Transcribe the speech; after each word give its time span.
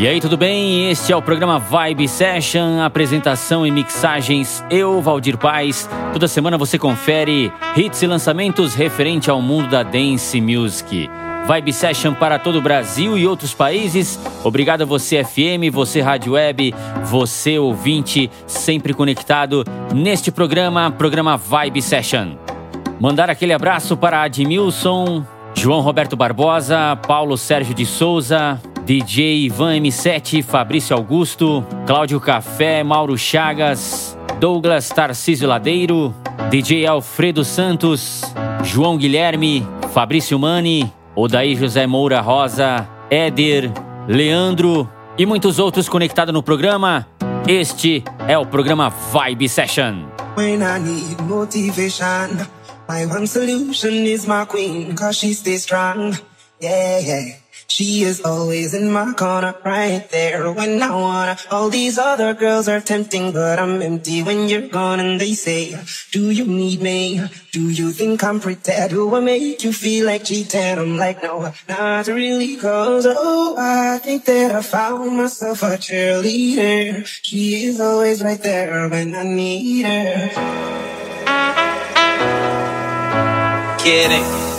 E 0.00 0.08
aí, 0.08 0.18
tudo 0.18 0.34
bem? 0.34 0.90
Este 0.90 1.12
é 1.12 1.16
o 1.16 1.20
programa 1.20 1.58
Vibe 1.58 2.08
Session, 2.08 2.80
apresentação 2.80 3.66
e 3.66 3.70
mixagens. 3.70 4.64
Eu, 4.70 4.98
Valdir 5.02 5.36
Paz. 5.36 5.86
Toda 6.14 6.26
semana 6.26 6.56
você 6.56 6.78
confere 6.78 7.52
hits 7.76 8.00
e 8.00 8.06
lançamentos 8.06 8.74
referente 8.74 9.30
ao 9.30 9.42
mundo 9.42 9.68
da 9.68 9.82
dance 9.82 10.40
music. 10.40 11.06
Vibe 11.46 11.72
Session 11.74 12.14
para 12.14 12.38
todo 12.38 12.60
o 12.60 12.62
Brasil 12.62 13.18
e 13.18 13.26
outros 13.26 13.52
países. 13.52 14.18
Obrigado 14.42 14.80
a 14.80 14.86
você 14.86 15.22
FM, 15.22 15.70
você 15.70 16.00
Rádio 16.00 16.32
Web, 16.32 16.74
você 17.04 17.58
ouvinte, 17.58 18.30
sempre 18.46 18.94
conectado 18.94 19.66
neste 19.94 20.32
programa, 20.32 20.90
programa 20.90 21.36
Vibe 21.36 21.82
Session. 21.82 22.36
Mandar 22.98 23.28
aquele 23.28 23.52
abraço 23.52 23.98
para 23.98 24.22
Admilson, 24.22 25.22
João 25.54 25.82
Roberto 25.82 26.16
Barbosa, 26.16 26.96
Paulo 27.06 27.36
Sérgio 27.36 27.74
de 27.74 27.84
Souza, 27.84 28.58
DJ 28.90 29.44
Ivan 29.44 29.84
M7, 29.84 30.42
Fabrício 30.42 30.96
Augusto, 30.96 31.64
Cláudio 31.86 32.20
Café, 32.20 32.82
Mauro 32.82 33.16
Chagas, 33.16 34.18
Douglas 34.40 34.88
Tarcísio 34.88 35.46
Ladeiro, 35.46 36.12
DJ 36.50 36.86
Alfredo 36.86 37.44
Santos, 37.44 38.22
João 38.64 38.98
Guilherme, 38.98 39.64
Fabrício 39.94 40.36
Mani, 40.40 40.92
Odaí 41.14 41.54
José 41.54 41.86
Moura 41.86 42.20
Rosa, 42.20 42.88
Éder, 43.08 43.70
Leandro 44.08 44.90
e 45.16 45.24
muitos 45.24 45.60
outros 45.60 45.88
conectados 45.88 46.34
no 46.34 46.42
programa. 46.42 47.06
Este 47.46 48.02
é 48.26 48.36
o 48.36 48.44
programa 48.44 48.90
Vibe 48.90 49.48
Session. 49.48 50.04
When 50.36 50.62
I 50.62 50.80
need 50.80 51.22
motivation, 51.28 52.44
my 52.88 53.06
one 53.06 53.28
solution 53.28 54.04
is 54.04 54.26
my 54.26 54.46
queen, 54.46 54.96
cause 54.96 55.16
she 55.16 55.32
stays 55.32 55.62
strong. 55.62 56.18
Yeah, 56.60 56.98
yeah. 56.98 57.49
She 57.70 58.02
is 58.02 58.20
always 58.22 58.74
in 58.74 58.90
my 58.90 59.12
corner, 59.12 59.54
right 59.64 60.04
there 60.10 60.50
when 60.50 60.82
I 60.82 60.90
wanna. 60.90 61.38
All 61.52 61.70
these 61.70 61.98
other 61.98 62.34
girls 62.34 62.66
are 62.66 62.80
tempting, 62.80 63.30
but 63.30 63.60
I'm 63.60 63.80
empty 63.80 64.24
when 64.24 64.48
you're 64.48 64.66
gone. 64.66 64.98
And 64.98 65.20
they 65.20 65.34
say, 65.34 65.78
Do 66.10 66.30
you 66.30 66.46
need 66.46 66.82
me? 66.82 67.22
Do 67.52 67.70
you 67.70 67.92
think 67.92 68.24
I'm 68.24 68.40
pretty? 68.40 68.72
Do 68.88 69.14
I 69.14 69.20
make 69.20 69.62
you 69.62 69.72
feel 69.72 70.06
like 70.06 70.24
cheating? 70.24 70.78
I'm 70.80 70.96
like, 70.96 71.22
No, 71.22 71.52
not 71.68 72.08
really, 72.08 72.56
cause 72.56 73.06
oh, 73.08 73.54
I 73.56 73.98
think 73.98 74.24
that 74.24 74.50
I 74.50 74.62
found 74.62 75.16
myself 75.16 75.62
a 75.62 75.78
cheerleader. 75.78 77.06
She 77.06 77.66
is 77.66 77.80
always 77.80 78.20
right 78.20 78.42
there 78.42 78.88
when 78.88 79.14
I 79.14 79.22
need 79.22 79.86
her. 79.86 80.30
Kidding. 83.78 84.49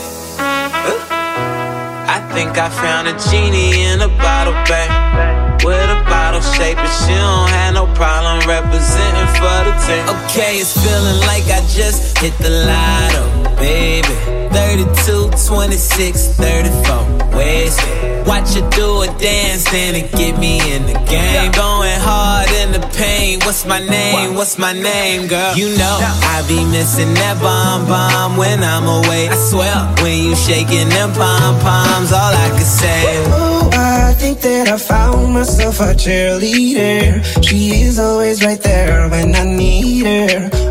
Think 2.34 2.58
I 2.58 2.70
found 2.70 3.10
a 3.10 3.16
genie 3.30 3.84
in 3.84 4.02
a 4.02 4.08
bottle, 4.08 4.54
babe. 4.64 5.66
With 5.66 5.90
a 5.90 6.02
bottle 6.10 6.40
shape, 6.40 6.78
but 6.78 6.88
she 6.88 7.14
don't 7.14 7.50
have 7.50 7.74
no 7.74 7.86
problem 7.94 8.48
representing 8.48 9.28
for 9.36 9.60
the 9.68 9.74
team. 9.86 10.04
Okay, 10.24 10.58
it's 10.58 10.74
feeling 10.74 11.20
like 11.28 11.44
I 11.52 11.60
just 11.68 12.18
hit 12.18 12.36
the 12.40 12.50
lotto, 12.50 13.56
baby. 13.58 14.41
32, 14.54 15.32
26, 15.48 16.28
34, 16.38 17.38
wasted. 17.38 18.12
Watch 18.28 18.54
her 18.54 18.70
do 18.70 19.02
a 19.02 19.08
dance, 19.18 19.64
then 19.72 19.96
it 19.96 20.12
get 20.12 20.38
me 20.40 20.60
in 20.76 20.86
the 20.86 20.94
game. 21.10 21.52
Going 21.52 22.00
hard 22.00 22.50
in 22.62 22.72
the 22.72 22.86
pain. 22.96 23.40
What's 23.42 23.66
my 23.66 23.80
name? 23.80 24.36
What's 24.36 24.58
my 24.58 24.74
name, 24.74 25.28
girl? 25.28 25.56
You 25.56 25.76
know 25.78 25.98
I 26.02 26.46
be 26.48 26.64
missing 26.66 27.14
that 27.16 27.42
bomb 27.42 27.88
bomb 27.88 28.38
when 28.38 28.64
I'm 28.64 28.86
away. 28.86 29.28
I 29.30 29.36
swear 29.36 29.76
when 30.04 30.24
you 30.24 30.36
shaking 30.36 30.90
them 30.90 31.12
pom 31.14 31.60
poms, 31.62 32.12
all 32.12 32.34
I 32.34 32.50
can 32.50 32.60
say. 32.62 33.24
Oh, 33.28 33.70
I 33.74 34.14
think 34.14 34.40
that 34.42 34.68
I 34.68 34.78
found 34.78 35.34
myself 35.34 35.80
a 35.80 35.94
cheerleader. 35.94 37.24
She 37.44 37.82
is 37.82 38.00
always 38.00 38.44
right 38.44 38.62
there 38.62 39.10
when 39.10 39.36
I 39.36 39.44
need 39.44 40.06
her. 40.06 40.71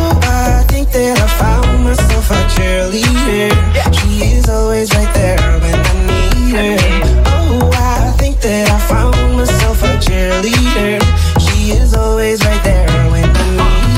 I 0.51 0.63
think 0.63 0.91
that 0.91 1.19
I 1.19 1.27
found 1.39 1.83
myself 1.83 2.29
a 2.29 2.41
cheerleader. 2.53 3.51
She 3.97 4.11
is 4.35 4.49
always 4.49 4.93
right 4.93 5.13
there 5.13 5.37
when 5.63 5.75
I 5.75 5.93
need 6.07 6.55
her. 6.55 6.77
Oh, 7.25 7.69
I 7.73 8.11
think 8.17 8.39
that 8.41 8.69
I 8.69 8.79
found 8.91 9.37
myself 9.37 9.81
a 9.83 9.97
cheerleader. 10.05 10.99
She 11.39 11.71
is 11.71 11.93
always 11.93 12.43
right 12.43 12.63
there 12.63 12.87
when 13.11 13.23
I 13.25 13.47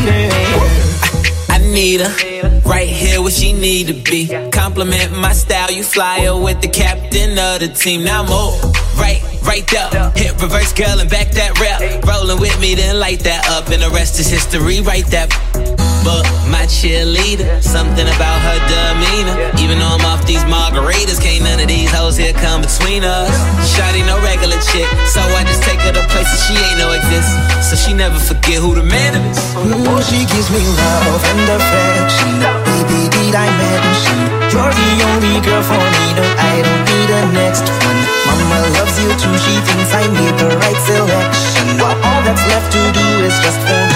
need 0.06 0.31
her. 0.31 1.53
I 1.53 1.58
need 1.58 2.02
her 2.02 2.62
right 2.66 2.88
here 2.88 3.22
where 3.22 3.31
she 3.31 3.53
need 3.53 3.88
to 3.88 3.94
be. 3.94 4.28
Compliment 4.52 5.12
my 5.18 5.34
style, 5.34 5.72
you 5.72 5.84
fly 5.84 6.25
her 6.25 6.38
with 6.38 6.62
the 6.62 6.68
captain 6.68 7.31
of 7.38 7.59
the 7.59 7.69
team. 7.69 8.03
Now 8.03 8.22
move 8.24 8.62
right, 8.97 9.22
right 9.44 9.66
there. 9.68 10.12
Hit 10.16 10.42
reverse, 10.42 10.74
girl, 10.74 11.00
and 11.00 11.09
back 11.09 11.31
that 11.31 11.59
rap. 11.59 12.03
Rolling 12.06 12.40
with 12.40 12.59
me, 12.59 12.75
then 12.75 13.00
light 13.00 13.22
that 13.22 13.47
up, 13.50 13.69
and 13.69 13.81
the 13.81 13.90
rest 13.90 14.19
is 14.19 14.30
history. 14.30 14.81
Right 14.81 15.06
that. 15.08 15.83
But 16.03 16.28
my 16.52 16.68
cheerleader, 16.68 17.64
something 17.64 18.03
about 18.03 18.40
her 18.44 18.59
demeanor. 18.68 19.36
Even 19.64 19.80
though 19.80 19.96
I'm 19.96 20.03
off 20.03 20.28
these 20.28 20.44
margaritas, 20.44 21.19
can't 21.24 21.44
none 21.44 21.59
of 21.64 21.68
these 21.68 21.91
hoes 21.91 22.19
here 22.19 22.36
come 22.36 22.59
between 22.62 23.08
us. 23.08 23.31
Shawty 23.64 24.03
no 24.03 24.19
regular 24.19 24.59
chick, 24.59 24.88
so 25.08 25.24
I 25.24 25.47
just 25.47 25.63
take 25.63 25.80
her 25.80 25.96
to 25.96 26.03
places 26.12 26.44
she 26.44 26.59
ain't 26.59 26.78
no 26.78 26.92
exist. 26.92 27.31
So 27.63 27.80
she 27.80 27.96
never 27.96 28.19
forget 28.19 28.59
who 28.59 28.75
the 28.75 28.84
man 28.84 29.16
is. 29.16 29.40
Ooh, 29.63 30.03
she 30.03 30.28
gives 30.28 30.52
me 30.52 30.59
love 30.59 31.24
and 31.24 31.47
affection. 31.56 32.31
Baby, 32.68 33.08
did 33.08 33.34
I 33.34 33.47
mention 33.47 34.18
you're 34.52 34.75
the 34.75 34.92
only 35.08 35.40
girl 35.40 35.63
for 35.63 35.80
me? 35.80 36.06
No, 36.19 36.25
I 36.36 36.59
don't 36.68 36.84
need 36.84 37.09
a 37.16 37.22
next 37.31 37.63
one. 37.63 38.00
Mama 38.28 38.59
loves 38.75 39.00
you 39.00 39.08
too. 39.16 39.36
She 39.40 39.56
thinks 39.63 39.96
I 39.96 40.03
made 40.12 40.36
the 40.36 40.52
right 40.59 40.80
selection. 40.84 41.80
All 41.80 42.22
that's 42.28 42.44
left 42.52 42.75
to 42.75 42.81
do 42.92 43.08
is 43.24 43.36
just 43.40 43.59
for 43.63 43.93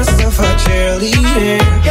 myself 0.00 0.38
a 0.38 0.42
cheerleader. 0.56 1.89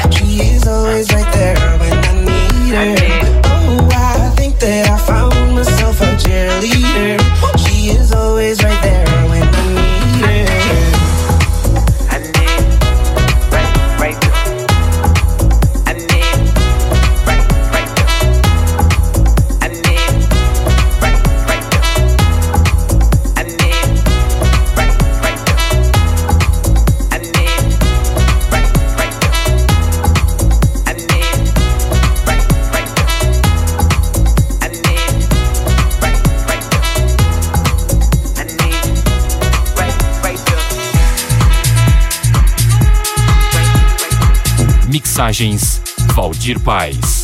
Mixagens 45.29 45.79
Valdir 46.15 46.59
Paz. 46.61 47.18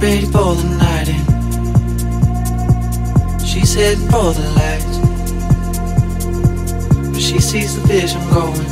Ready 0.00 0.26
for 0.26 0.54
the 0.54 0.64
night 0.78 1.08
in. 1.08 1.20
She's 3.44 3.74
heading 3.74 4.08
for 4.08 4.32
the 4.32 4.50
lights. 4.58 4.98
But 7.12 7.20
she 7.20 7.40
sees 7.40 7.74
the 7.76 7.82
vision 7.86 8.20
going. 8.28 8.66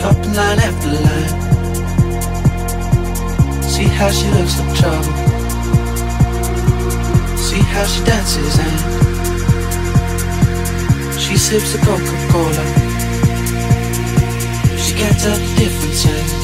Couple 0.00 0.30
line 0.38 0.58
after 0.66 0.90
line. 1.06 1.32
See 3.62 3.88
how 3.98 4.10
she 4.10 4.26
looks 4.36 4.58
like 4.60 4.74
trouble. 4.78 5.14
See 7.36 7.62
how 7.74 7.84
she 7.86 8.04
dances 8.04 8.58
and 8.58 8.78
she 11.20 11.36
sips 11.36 11.74
a 11.74 11.78
Coca-Cola. 11.78 12.64
She 14.78 14.94
can't 14.94 15.18
tell 15.18 15.36
the. 15.38 16.43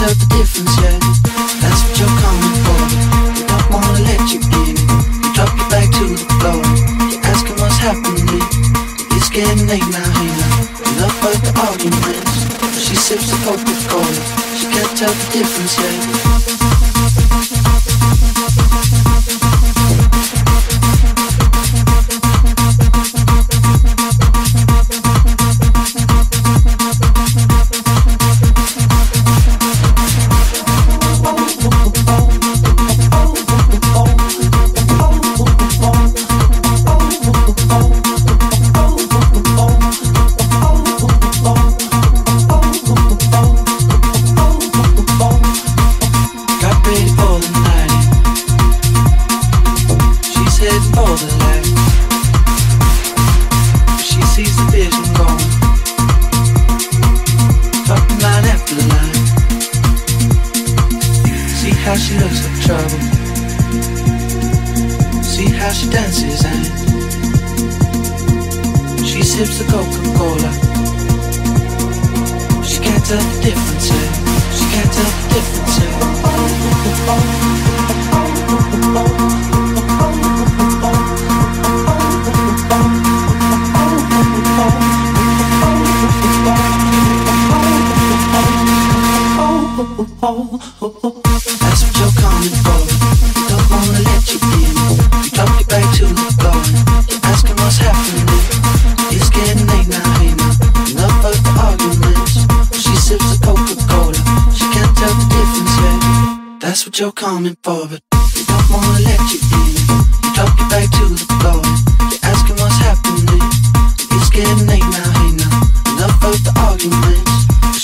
Tell 0.00 0.14
the 0.16 0.28
difference 0.32 0.74
yet. 0.80 1.00
That's 1.60 1.80
what 1.84 1.94
you're 2.00 2.16
coming 2.24 2.56
for, 2.64 2.80
they 3.36 3.44
don't 3.44 3.68
wanna 3.68 4.00
let 4.08 4.22
you 4.32 4.40
in. 4.64 4.76
You 5.20 5.28
drop 5.36 5.52
your 5.52 5.68
back 5.68 5.88
to 5.92 6.04
the 6.08 6.24
floor 6.40 6.64
you're 7.12 7.24
asking 7.28 7.56
what's 7.60 7.76
happening. 7.76 8.40
It's 9.16 9.28
getting 9.28 9.66
late 9.68 9.84
now, 9.92 10.08
now. 10.08 10.52
Enough 10.96 11.24
of 11.28 11.36
the 11.44 11.52
arguments. 11.68 12.48
She 12.80 12.96
sips 12.96 13.28
the 13.28 13.36
Coca-Cola. 13.44 14.22
She 14.56 14.66
can't 14.72 14.92
tell 14.96 15.12
the 15.12 15.26
difference 15.36 15.76
yet. 15.76 16.59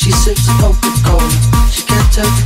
She 0.07 0.13
sips 0.13 0.47
the 0.47 0.53
Coca-Cola. 0.61 1.29
She 1.69 1.83
can't 1.83 2.13
tell 2.13 2.46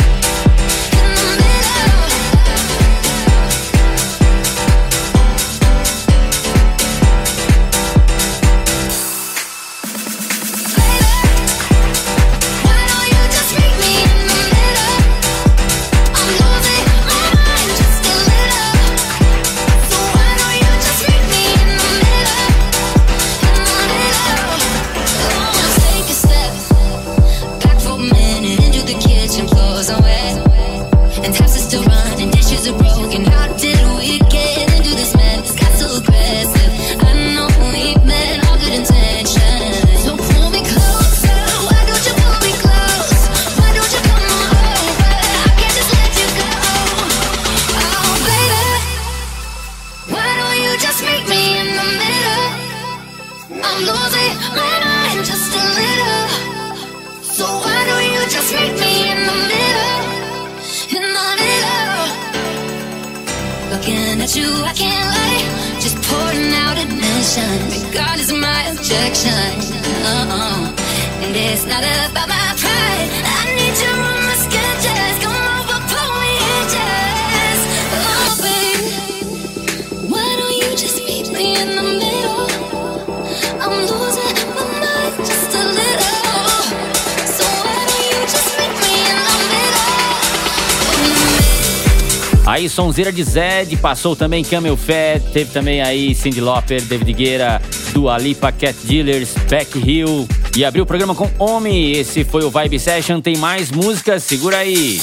Sonzeira 92.71 93.11
de 93.11 93.23
Zed, 93.23 93.75
passou 93.77 94.15
também 94.15 94.43
Camel 94.43 94.75
Fat, 94.75 95.21
teve 95.31 95.51
também 95.51 95.81
aí 95.81 96.15
Cindy 96.15 96.41
Lauper, 96.41 96.81
David 96.81 97.13
Guerra, 97.13 97.61
Dua 97.93 98.17
Lipa, 98.17 98.51
Cat 98.51 98.75
Dealers, 98.83 99.35
Beck 99.49 99.77
Hill. 99.77 100.27
E 100.55 100.65
abriu 100.65 100.83
o 100.83 100.87
programa 100.87 101.13
com 101.13 101.29
Omi. 101.37 101.91
Esse 101.91 102.23
foi 102.23 102.43
o 102.43 102.49
Vibe 102.49 102.79
Session. 102.79 103.21
Tem 103.21 103.37
mais 103.37 103.71
músicas, 103.71 104.23
segura 104.23 104.57
aí. 104.57 104.99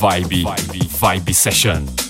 Vibe, 0.00 0.46
Vibe 0.88 1.34
Session. 1.34 2.09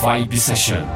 Vibe 0.00 0.36
Session. 0.38 0.86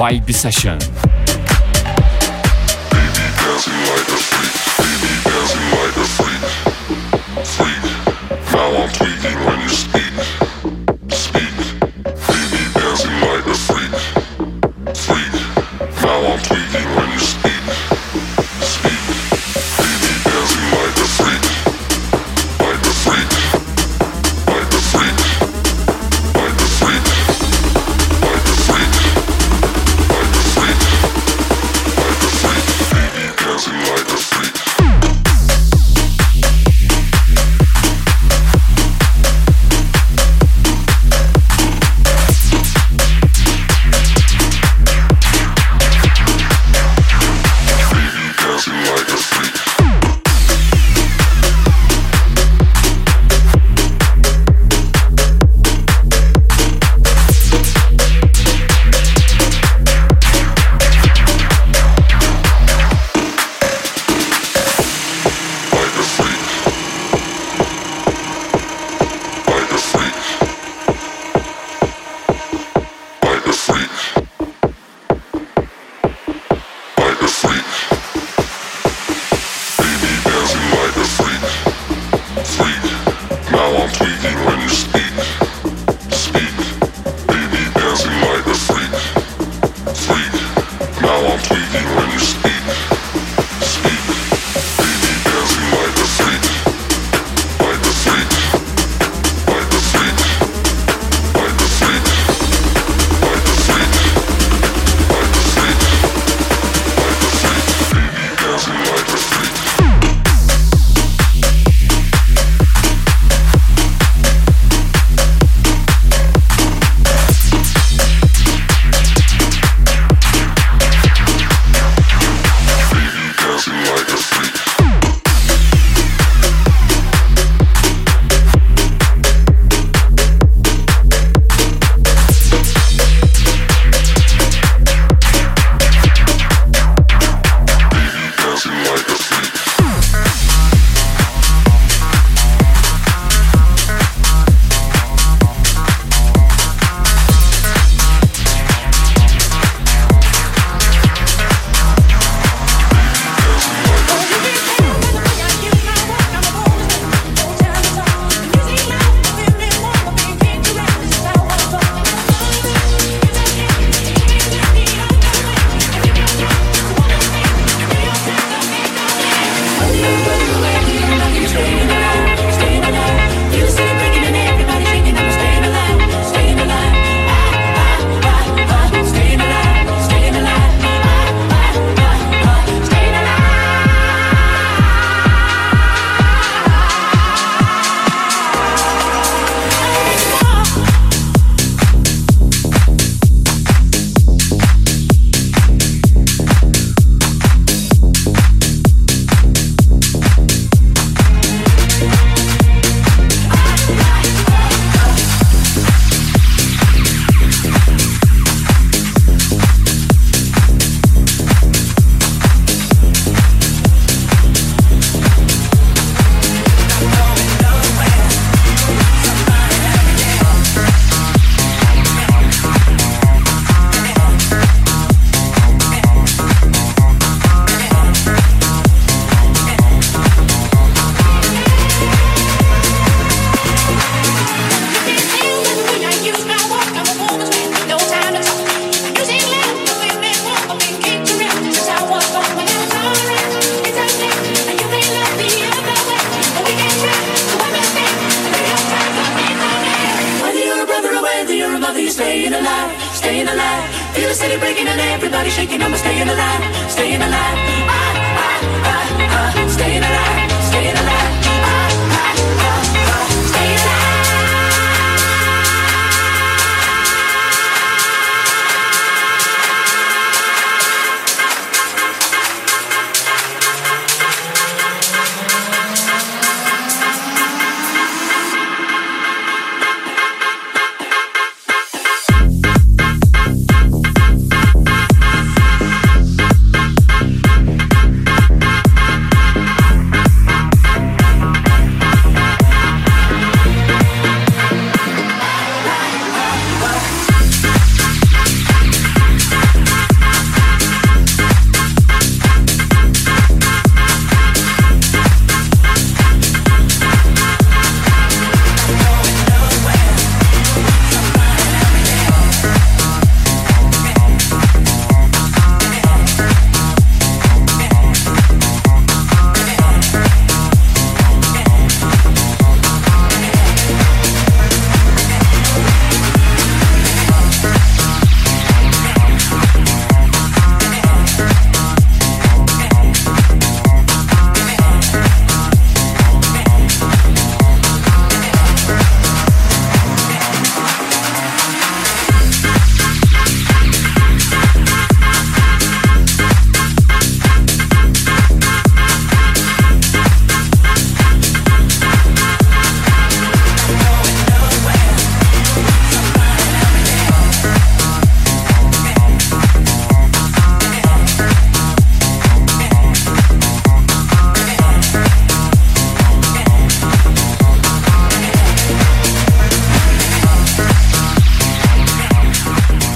Vibe 0.00 0.32
Session. 0.32 1.09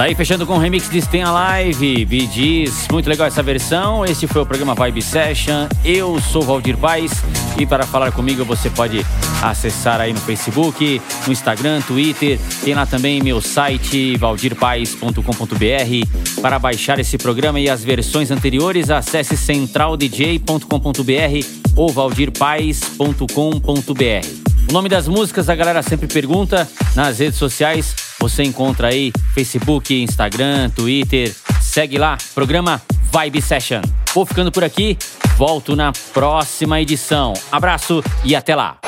Aí 0.05 0.15
fechando 0.15 0.47
com 0.47 0.55
o 0.55 0.59
remix 0.59 0.91
de 0.91 1.03
Alive, 1.23 2.05
Bee 2.05 2.29
Gees. 2.31 2.87
Muito 2.93 3.09
legal 3.09 3.27
essa 3.27 3.43
versão. 3.43 4.05
Este 4.05 4.27
foi 4.27 4.43
o 4.43 4.47
programa 4.47 4.75
Vibe 4.75 5.01
Session. 5.01 5.67
Eu 5.83 6.21
sou 6.21 6.43
Valdir 6.43 6.77
Paz 6.77 7.11
e 7.59 7.65
para 7.65 7.87
falar 7.87 8.13
comigo 8.13 8.45
você 8.45 8.69
pode 8.69 9.03
acessar 9.43 10.03
aí 10.03 10.13
no 10.13 10.21
Facebook, 10.21 11.01
no 11.27 11.33
Instagram, 11.33 11.81
Twitter. 11.81 12.39
Tem 12.63 12.75
lá 12.75 12.85
também 12.85 13.23
meu 13.23 13.41
site 13.41 14.15
valdirpaz.com.br. 14.19 16.41
Para 16.43 16.59
baixar 16.59 16.99
esse 16.99 17.17
programa 17.17 17.59
e 17.59 17.71
as 17.71 17.83
versões 17.83 18.31
anteriores, 18.31 18.91
acesse 18.91 19.39
centraldj.com.br 19.39 21.47
ou 21.75 21.91
valdirpaz.com.br. 21.91 24.45
O 24.69 24.73
nome 24.73 24.91
das 24.91 25.09
músicas 25.09 25.49
a 25.49 25.55
galera 25.55 25.83
sempre 25.83 26.07
pergunta 26.07 26.69
nas 26.95 27.21
redes 27.21 27.39
sociais. 27.39 28.04
Você 28.25 28.43
encontra 28.43 28.89
aí 28.89 29.13
Facebook, 29.35 29.95
Instagram, 29.95 30.71
Twitter. 30.71 31.31
Segue 31.61 31.99
lá, 31.99 32.17
programa 32.35 32.81
Vibe 33.13 33.43
Session. 33.43 33.83
Vou 34.15 34.25
ficando 34.25 34.51
por 34.51 34.65
aqui, 34.65 34.97
volto 35.37 35.77
na 35.77 35.93
próxima 36.15 36.81
edição. 36.81 37.35
Abraço 37.53 38.03
e 38.25 38.35
até 38.35 38.57
lá. 38.57 38.79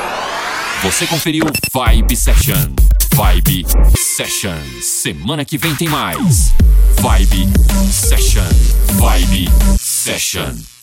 Você 0.82 1.06
conferiu 1.06 1.44
Vibe 1.70 2.16
Session. 2.16 2.72
Vibe 3.14 3.66
Session. 3.94 4.56
Semana 4.80 5.44
que 5.44 5.58
vem 5.58 5.74
tem 5.74 5.88
mais. 5.90 6.54
Vibe 7.02 7.46
Session. 7.92 8.48
Vibe 8.98 9.50
Session. 9.78 10.75